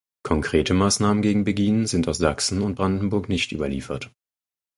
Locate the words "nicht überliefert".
3.29-4.09